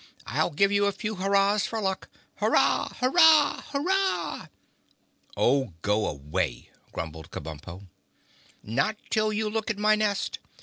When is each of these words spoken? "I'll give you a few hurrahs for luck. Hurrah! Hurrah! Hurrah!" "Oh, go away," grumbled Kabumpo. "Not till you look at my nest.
"I'll 0.25 0.49
give 0.49 0.71
you 0.71 0.87
a 0.87 0.91
few 0.91 1.13
hurrahs 1.13 1.67
for 1.67 1.79
luck. 1.79 2.09
Hurrah! 2.37 2.89
Hurrah! 2.99 3.61
Hurrah!" 3.67 4.47
"Oh, 5.37 5.73
go 5.83 6.07
away," 6.07 6.71
grumbled 6.91 7.29
Kabumpo. 7.29 7.85
"Not 8.63 8.97
till 9.11 9.31
you 9.31 9.47
look 9.47 9.69
at 9.69 9.77
my 9.77 9.93
nest. 9.93 10.39